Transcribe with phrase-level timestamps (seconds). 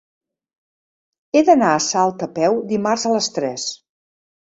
[1.35, 3.73] He d'anar a Salt a peu dimarts a les tres.